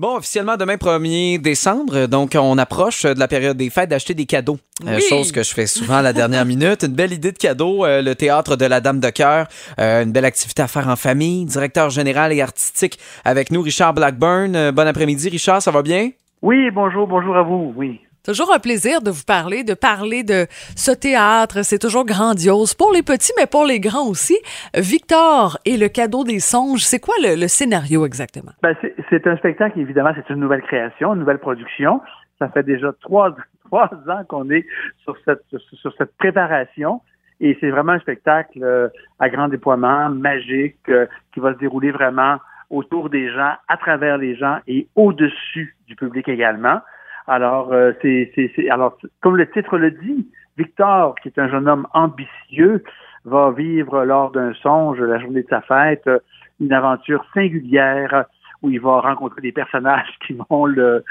[0.00, 4.24] Bon, officiellement demain 1er décembre, donc on approche de la période des fêtes d'acheter des
[4.24, 4.56] cadeaux.
[4.86, 6.84] Euh, chose que je fais souvent à la dernière minute.
[6.84, 9.46] Une belle idée de cadeau, euh, le théâtre de la Dame de cœur,
[9.78, 11.44] euh, une belle activité à faire en famille.
[11.44, 14.56] Directeur général et artistique avec nous, Richard Blackburn.
[14.56, 16.12] Euh, bon après-midi, Richard, ça va bien?
[16.40, 18.00] Oui, bonjour, bonjour à vous, oui.
[18.24, 20.46] Toujours un plaisir de vous parler, de parler de
[20.76, 21.62] ce théâtre.
[21.62, 24.38] C'est toujours grandiose pour les petits, mais pour les grands aussi.
[24.74, 28.52] Victor et le cadeau des songes, c'est quoi le, le scénario exactement?
[28.62, 28.74] Ben,
[29.10, 32.00] c'est- un spectacle, évidemment, c'est une nouvelle création, une nouvelle production.
[32.38, 33.34] Ça fait déjà trois,
[33.66, 34.66] trois ans qu'on est
[35.02, 37.00] sur cette, sur cette préparation.
[37.40, 38.88] Et c'est vraiment un spectacle euh,
[39.18, 42.36] à grand déploiement, magique, euh, qui va se dérouler vraiment
[42.70, 46.80] autour des gens, à travers les gens et au-dessus du public également.
[47.26, 48.30] Alors, euh, c'est-
[48.70, 52.84] alors, comme le titre le dit, Victor, qui est un jeune homme ambitieux,
[53.24, 56.18] va vivre lors d'un songe, la journée de sa fête, euh,
[56.60, 58.24] une aventure singulière
[58.62, 61.04] où il va rencontrer des personnages qui vont le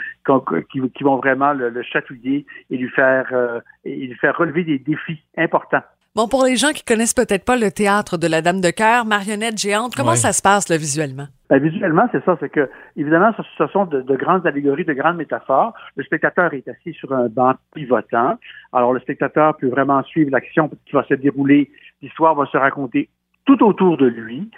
[0.72, 4.64] qui, qui vont vraiment le, le chatouiller et lui faire euh, et lui faire relever
[4.64, 5.84] des défis importants.
[6.16, 9.06] Bon, pour les gens qui connaissent peut-être pas le théâtre de la Dame de cœur,
[9.06, 11.28] marionnette géante, comment ça se passe là, visuellement?
[11.50, 14.94] Ben, visuellement, c'est ça, c'est que évidemment, ce, ce sont de, de grandes allégories, de
[14.94, 15.74] grandes métaphores.
[15.96, 18.38] Le spectateur est assis sur un banc pivotant.
[18.74, 21.72] Alors, le spectateur peut vraiment suivre l'action qui va se dérouler.
[22.02, 23.10] L'histoire va se raconter
[23.46, 24.50] tout autour de lui,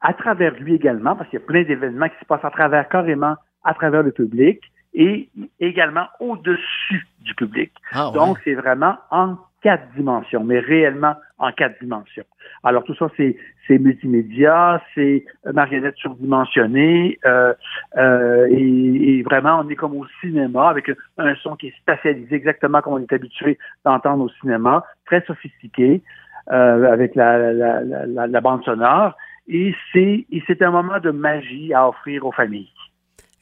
[0.00, 2.88] à travers lui également, parce qu'il y a plein d'événements qui se passent à travers
[2.88, 4.60] carrément à travers le public
[4.94, 5.28] et
[5.60, 7.72] également au-dessus du public.
[7.92, 8.14] Ah, ouais.
[8.14, 12.24] Donc, c'est vraiment en quatre dimensions, mais réellement en quatre dimensions.
[12.64, 17.52] Alors, tout ça, c'est, c'est multimédia, c'est euh, marionnettes surdimensionnées, euh,
[17.98, 22.34] euh, et, et vraiment, on est comme au cinéma, avec un, son qui est spatialisé
[22.34, 26.02] exactement comme on est habitué d'entendre au cinéma, très sophistiqué,
[26.50, 29.14] euh, avec la, la, la, la bande sonore,
[29.52, 32.68] et c'est, et c'est un moment de magie à offrir aux familles.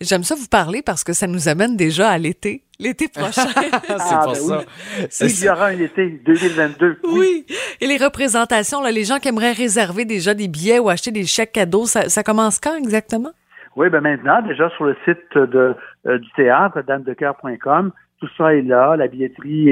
[0.01, 3.49] J'aime ça vous parler parce que ça nous amène déjà à l'été, l'été prochain.
[3.53, 4.59] c'est Ah, pour ben ça.
[5.25, 5.29] oui.
[5.41, 7.01] Il y aura un été 2022.
[7.13, 7.45] oui.
[7.81, 11.25] Et les représentations, là, les gens qui aimeraient réserver déjà des billets ou acheter des
[11.25, 13.31] chèques cadeaux, ça, ça commence quand exactement?
[13.75, 15.75] Oui, ben maintenant, déjà sur le site de,
[16.07, 19.69] euh, du théâtre, damedecoeur.com, tout ça est là, la billetterie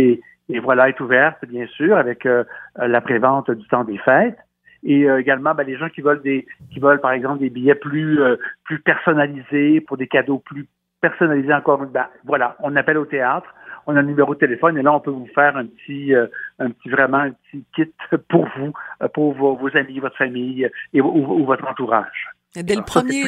[0.49, 2.44] est, voilà, est ouverte, bien sûr, avec euh,
[2.77, 4.37] la prévente du temps des fêtes.
[4.86, 7.74] Et euh, également, ben, les gens qui veulent des qui veulent, par exemple, des billets
[7.74, 10.66] plus euh, plus personnalisés pour des cadeaux plus
[11.00, 13.52] personnalisés encore, ben, voilà, on appelle au théâtre,
[13.88, 16.28] on a le numéro de téléphone et là, on peut vous faire un petit euh,
[16.60, 17.92] un petit vraiment un petit kit
[18.28, 18.72] pour vous,
[19.12, 22.28] pour vos, vos amis, votre famille et, ou, ou votre entourage.
[22.54, 23.22] Dès le ça, premier,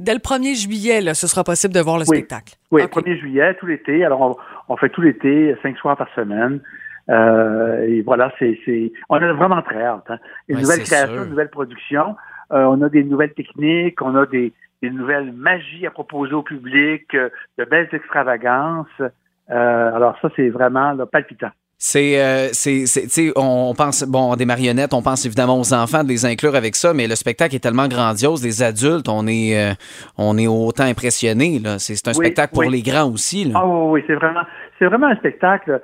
[0.00, 2.16] dès le 1er juillet, là, ce sera possible de voir le Oui.
[2.16, 2.54] spectacle.
[2.72, 3.06] Oui, OK.
[3.06, 4.04] 1er juillet, tout l'été.
[4.04, 4.36] Alors, on,
[4.72, 6.60] on fait tout l'été, cinq soirs par semaine.
[7.08, 10.04] Euh, et voilà, c'est, c'est, on a vraiment très hâte.
[10.08, 10.18] Hein.
[10.48, 12.16] Une Ouais, nouvelle création, une nouvelle production.
[12.52, 14.52] Euh, on a des nouvelles techniques, on a des,
[14.82, 17.28] des nouvelles magies à proposer au public, euh,
[17.58, 18.86] de belles extravagances.
[19.00, 21.50] Euh, alors ça, c'est vraiment là, palpitant.
[21.78, 25.74] C'est, euh, c'est, c'est- tu sais, on pense, bon, des marionnettes, on pense évidemment aux
[25.74, 29.26] enfants de les inclure avec ça, mais le spectacle est tellement grandiose, les adultes, on
[29.26, 29.74] est, euh,
[30.16, 31.78] on est autant impressionnés, là.
[31.78, 32.70] C'est, c'est un Oui, spectacle pour oui.
[32.70, 33.60] les grands aussi, là.
[33.62, 34.40] Ah oui, oui, c'est vraiment,
[34.78, 35.80] c'est vraiment un spectacle.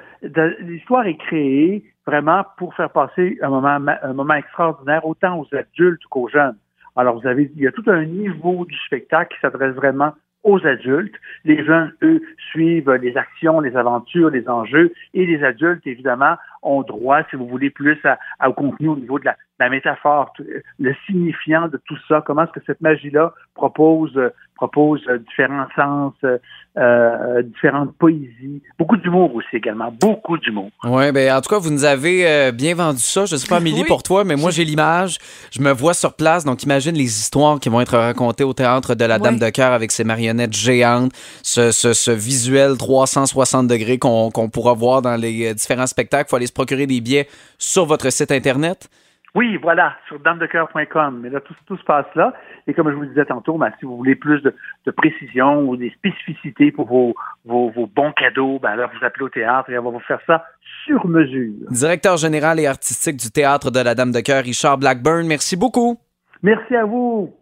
[0.60, 6.04] L'histoire est créée vraiment pour faire passer un moment, un moment extraordinaire autant aux adultes
[6.10, 6.56] qu'aux jeunes.
[6.96, 10.12] Alors, vous avez, il y a tout un niveau du spectacle qui s'adresse vraiment
[10.44, 11.14] aux adultes.
[11.44, 12.20] Les jeunes, eux,
[12.50, 17.46] suivent les actions, les aventures, les enjeux, et les adultes, évidemment, ont droit, si vous
[17.46, 20.32] voulez, plus à, à- au contenu au niveau de la, la métaphore,
[20.80, 22.20] le signifiant de tout ça.
[22.26, 26.14] Comment est-ce que cette magie-là propose, euh, propose euh, différents sens,
[26.76, 30.70] euh, différentes poésies, beaucoup d'humour aussi également, beaucoup d'humour.
[30.82, 33.24] Ouais, ben en tout cas, vous nous avez bien vendu ça.
[33.24, 33.86] Je sais pas, Amélie, Oui.
[33.86, 35.18] pour toi, mais moi, j'ai l'image.
[35.52, 36.44] Je me vois sur place.
[36.44, 39.40] Donc, imagine les histoires qui vont être racontées au théâtre de la Dame Oui.
[39.40, 41.12] de cœur avec ses marionnettes géantes,
[41.44, 46.26] ce, ce, ce visuel 360 degrés qu'on qu'on pourra voir dans les différents spectacles.
[46.26, 48.88] Il faut aller se procurer des billets sur votre site Internet.
[49.34, 51.20] Oui, voilà, sur damedecoeur.com.
[51.22, 52.34] Mais là, tout, tout se passe là.
[52.66, 54.54] Et comme je vous le disais tantôt, ben, si vous voulez plus de,
[54.84, 57.14] de précision ou des spécificités pour vos,
[57.44, 60.20] vos, vos bons cadeaux, ben là, vous appelez au théâtre et on va vous faire
[60.26, 60.44] ça
[60.84, 61.70] sur mesure.
[61.70, 65.98] Directeur général et artistique du théâtre de la Dame de cœur, Richard Blackburn, merci beaucoup.
[66.42, 67.32] Merci à vous.